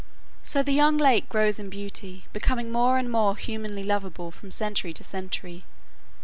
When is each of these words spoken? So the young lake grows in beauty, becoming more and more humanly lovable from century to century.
So 0.43 0.63
the 0.63 0.71
young 0.71 0.97
lake 0.97 1.29
grows 1.29 1.59
in 1.59 1.69
beauty, 1.69 2.25
becoming 2.33 2.71
more 2.71 2.97
and 2.97 3.07
more 3.07 3.37
humanly 3.37 3.83
lovable 3.83 4.31
from 4.31 4.49
century 4.49 4.93
to 4.93 5.03
century. 5.03 5.63